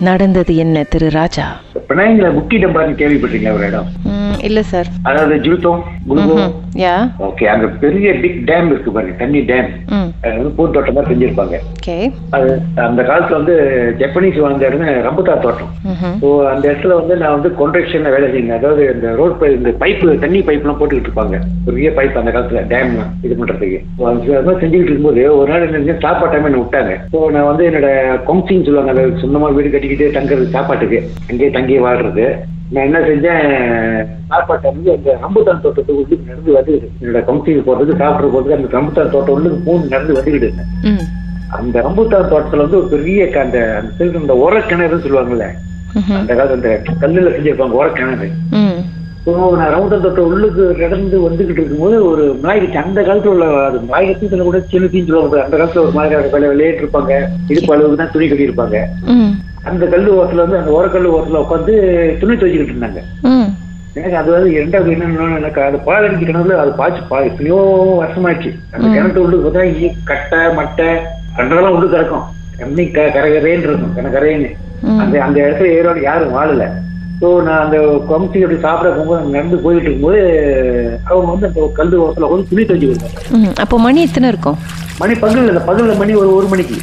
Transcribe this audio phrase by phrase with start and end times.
[0.00, 1.60] நடந்தது என்ன திரு ராஜா?
[1.88, 3.88] பினாங்கில முக்கி டம்பார்னு கேள்விப்பட்டீங்களா ஒரு இடம்.
[4.48, 5.34] இல்ல சார் அதாவது
[6.14, 6.50] ம்ஹும்.
[6.82, 6.94] யா.
[7.26, 9.68] ஓகே அங்க பெரிய பிக் டேம் இருக்கு பாருங்க தண்ணி டேம்
[10.30, 11.56] அது பூந்தோட்டம் தான் செஞ்சிருப்பாங்க.
[11.76, 11.96] ஓகே.
[12.36, 12.48] அது
[12.86, 13.54] அந்த காலத்துல வந்து
[14.00, 15.72] ஜப்பனீஸ் வாழ்ந்த இடம் ரம்புத்தா தோட்டம்.
[16.22, 20.16] ஸோ அந்த இடத்துல வந்து நான் வந்து கொன்ட்ரக்ஷன்ல வேலை செய்யணும் அதாவது இந்த ரோட் பை இந்த பைப்பு
[20.24, 21.38] தண்ணி பைப்லாம் போட்டுக்கிட்டு இருப்பாங்க.
[21.68, 22.94] பெரிய பைப் அந்த காலத்துல டேம்
[23.26, 23.80] இது பண்றதுக்கு.
[24.08, 26.94] அது செஞ்சுக்கிட்டு இருக்கும்போது ஒரு நாள் என்ன சாப்பாடு டைம் என்ன விட்டாங்க.
[27.14, 27.90] ஸோ நான் வந்து என்னோட
[28.28, 31.00] கொங்சிங் சொல்லுவாங்க அதாவது சொந்தமா வீடு கட்டிக்கிட்டு தங்குறது சாப்பாட்டுக்கு.
[31.30, 32.26] அங்கேயே தங்கி வாழ்றது.
[32.70, 33.42] நான் என்ன செஞ்சேன்?
[34.62, 39.34] டைம் அந்த ரம்புத்தான் தோட்டத்துக்கு உள்ளுக்கு நடந்து வந்துக்கிட்டு என்னோட கொங்சிங் போறதுக்கு சாப்பிட்ற போறதுக்கு அந்த ரம்புத்தான் தோட்டம்
[39.34, 40.72] உள்ளுக்கு பூந்து நடந்து வந்துக்கிட்டு இருந்தேன்
[41.48, 45.46] அந்த ரம்புத்தான் தோட்டத்துல வந்து ஒரு பெரிய அந்த அந்த இந்த உரக்கிணறுன்னு சொல்லுவாங்கல்ல.
[46.18, 48.28] அந்த காலத்து அந்த கல்லுல செஞ்சிருப்பாங்க உரக்கிணறு.
[49.56, 54.60] நான் ரவுண்டன் தொட்ட உள்ளுக்கு நடந்து வந்துகிட்டு இருக்கும்போது ஒரு நாய்க்கு அந்த காலத்துல உள்ள அது நாயகத்துல கூட
[54.60, 57.12] சின்ன தீஞ்சு அந்த காலத்துல ஒரு மாதிரி விளையாட்டு இருப்பாங்க.
[57.48, 58.76] இடுப்பு அளவுக்கு தான் துணி கட்டியிருப்பாங்க.
[59.06, 59.32] ம்.
[59.66, 61.74] அந்த கல்லு ஓரத்துல வந்து அந்த ஓரக்கல்லு ஓரத்துல உட்காந்து
[62.20, 63.00] துணி துவைச்சிக்கிட்டு இருந்தாங்க.
[63.98, 67.58] எனக்கு அது வந்து இரண்டாவது என்னன்னு எனக்கு அது பாலடிச்சு கிணறுல அது பாய்ச்சி பா எத்தனையோ
[68.00, 69.62] வருஷமாச்சு அந்த கிணத்து உள்ளுக்கு பார்த்தா
[70.10, 70.88] கட்டை மட்டை
[71.36, 72.26] கண்டதெல்லாம் உள்ளு கிடக்கும்.
[72.58, 74.50] தண்ணி க கரகரேன்னு இருக்கும் கனகரேன்னு.
[74.82, 74.98] ம்.
[75.00, 76.64] அந்த அந்த இடத்துல ஏறோட யாரும் வாழல.
[77.20, 77.76] ஸோ நான் அந்த
[78.08, 80.20] கமிட்டி அப்படி சாப்பிட போகும்போது நடந்து போயிட்டு இருக்கும்போது
[81.06, 84.58] அவங்க வந்து அந்த கல் ஓரத்தில் வந்து துணி துவச்சி கொடுத்தாங்க அப்போ மணி எத்தனை இருக்கும்?
[85.00, 86.76] மணி பகல் இல்லை பகலில் மணி ஒரு ஒரு மணிக்கு.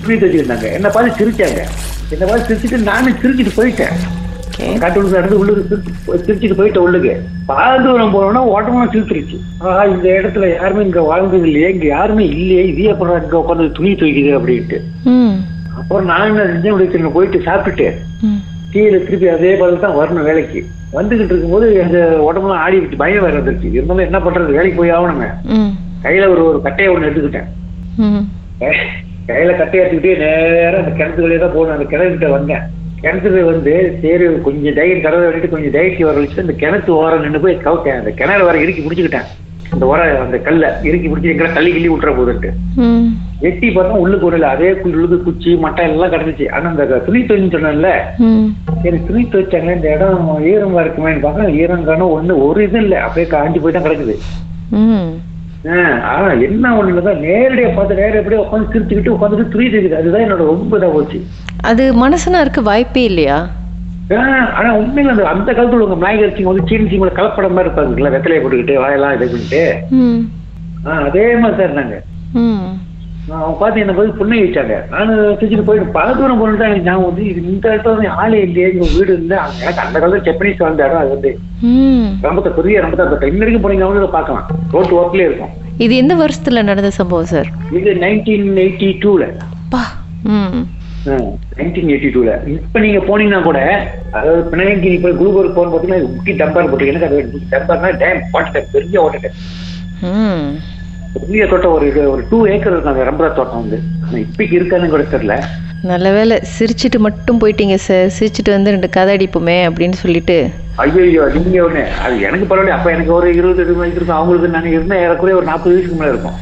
[0.00, 1.60] துணி துவச்சிருந்தாங்க என்னை பார்த்து சிரிச்சாங்க.
[2.10, 3.94] என்னை பார்த்து சிரிச்சிட்டு நானும் சிரிச்சிட்டு போயிட்டேன்.
[4.78, 7.12] காட்டுக்கு நடந்து உள்ளுக்கு சிரிச்சு- சிரிச்சிட்டு போயிட்டேன் உள்ளுக்கு.
[7.46, 9.36] பாதி தூரம் போனோம்னா ஓட்டமா சிரிச்சிருச்சு.
[9.58, 13.92] ஆஹா இந்த இடத்துல யாருமே இங்க வாழ்ந்தது இல்லையே இங்க யாருமே இல்லையே இதே அப்புறம் இங்க உட்காந்து துணி
[13.92, 14.78] துவைக்குது அப்படின்ட்டு.
[15.78, 17.88] அப்புறம் நான் என்ன செஞ்சேன் இப்படி போயிட்டு சாப்பிட்டுட்டு
[18.72, 20.60] கீழே திருப்பி அதே பதில் தான் வரணும் வேலைக்கு.
[20.92, 23.70] வந்துகிட்டு இருக்கும்போது எங்க உடம்புலாம் ஆடி விட்டு பயம் வேற வந்துருச்சு.
[23.72, 25.28] இருந்தாலும் என்ன பண்றது வேலைக்கு போய் ஆகணுங்க
[26.04, 27.48] கையில ஒரு ஒரு கட்டையை ஒன்று எடுத்துக்கிட்டேன்.
[29.28, 31.74] கையில கட்டையை எடுத்துக்கிட்டே நேரா அந்த கிணத்து வழியா தான் போகணும்.
[31.76, 32.64] அந்த கிணத்துக்கிட்ட வந்தேன்.
[33.02, 33.72] கிணத்துல வந்து
[34.02, 37.98] சரி கொஞ்சம் தைரியம் கடவை விட்டுட்டு கொஞ்சம் தைரியம் வர வச்சுட்டு அந்த கிணத்து ஓரம் நின்று போய் கவுட்டேன்
[38.00, 39.28] அந்த கிணறு வர இறுக்கி பிடிச்சிக்கிட்டேன்.
[39.72, 42.50] அந்த உர அந்த கல்லை இறுக்கி பிடிச்சி எங்களை தள்ளி கிள்ளி விட்டுற போதுன்ட்டு.
[42.76, 43.06] ம்.
[43.40, 46.46] வெட்டி பார்த்தா உள்ளுக்கு ஒரு அதே உள்ளுக்கு குச்சி மட்டை எல்லாம் கிடந்துச்சு.
[46.50, 47.90] ஆனா அந்த துணி துணின்னு சொன்னேன்ல.
[48.82, 52.98] சரி துணி துவைச்சாங்க இந்த இடம் ஈரமா இருக்குமேன்னு பார்த்தா ஈரம் காணும் ஒண்ணு ஒரு இது இல்லை.
[53.06, 54.16] அப்படியே காஞ்சி போய் தான் கிடக்குது.
[55.64, 55.74] ஆ,
[56.12, 60.78] ஆனா என்ன தான் நேரடியா பார்த்து நேரம் எப்படியே உட்காந்து சிரிச்சுக்கிட்டு உட்காந்துட்டு துணி துவைக்குது அதுதான் என்னோட ரொம்ப
[60.78, 61.18] இதா போச்சு.
[61.64, 63.36] அது மனசுனா இருக்க வாய்ப்பே இல்லையா?
[64.54, 68.40] ஆனா உண்மையில அந்த அந்த காலத்துல உங்க நாயகர் வச்சு வந்து சீனி சீங்கள கலப்படம் மாதிரி இருப்பாங்கல்ல வெத்தலையை
[68.42, 69.62] போட்டுக்கிட்டு வாயெல்லாம் இது பண்ணிட்டு.
[71.02, 71.96] அதே மாதிரி தான் இருந்தாங்க.
[73.30, 77.24] அவங்க பார்த்து என்ன போய் புண்ணை வச்சாங்க நான் வச்சுட்டு போயிட்டு பல தூரம் போனது எனக்கு ஞாபகம் வந்து
[77.30, 79.38] இது இந்த இடத்துல ஆளே இல்லையே இங்க வீடு இல்லை.
[79.62, 81.30] எனக்கு அந்த காலத்துல ஜப்பனீஸ் வாழ்ந்த இடம் அது வந்து.
[81.68, 82.08] ம்.
[82.24, 84.46] ரம்பத்தை பெரிய ரம்பத்தை தோட்டம் இன்ன வரைக்கும் போனீங்க வந்து பார்க்கலாம்.
[84.74, 85.52] ரோட்டு ஓரத்துலேயே இருக்கும்.
[85.78, 89.22] இது எந்த வருஷத்துல நடந்த சம்பவம் சார் இது நைன்டீன் எயிட்டி டூல
[91.56, 93.60] நைன்டீன் எயிட்டி டூல இப்போ நீங்க போனீங்கன்னா கூட
[94.12, 94.42] அதாவது
[95.04, 96.68] போய் குளுபர் போன பார்த்தீங்கன்னா முக்கிய டம்பர்
[97.08, 97.22] அது
[97.52, 100.52] டம்பர்னா டேம் வாட்டர் டேம் பெரிய வாட்டர் டேம்
[101.14, 103.78] பெரிய தோட்டம் ஒரு இது ஒரு டூ ஏக்கர் இருக்கும் அந்த ரம்பரா தோட்டம் வந்து.
[104.24, 105.36] இப்பைக்கு இருக்கான்னு கூட தெரியல.
[105.90, 108.12] நல்ல வேளை சிரிச்சிட்டு மட்டும் போயிட்டீங்க சார்.
[108.16, 110.36] சிரிச்சிட்டு வந்து ரெண்டு கதை அடிப்போமே அப்படின்னு சொல்லிட்டு.
[110.82, 112.76] ஐயோ நீங்க ஒண்ணு அது எனக்கு பரவாயில்ல.
[112.78, 114.18] அப்ப எனக்கு ஒரு இருபது இருபது வயசு இருக்கும்.
[114.18, 116.38] அவங்களுக்கு நாங்க இருந்தா ஏறக்குறைய ஒரு நாற்பது வயசுக்கு மேல இருக்கும்.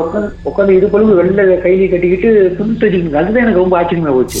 [0.00, 4.40] உட்காந்து உட்காந்து பொழுது வெளில கையில கட்டிக்கிட்டு துணி தச்சுக்கணும் அதுதான் எனக்கு ரொம்ப ஆச்சரியமா போச்சு.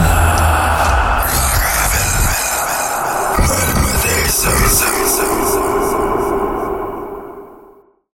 [0.00, 0.57] Ah.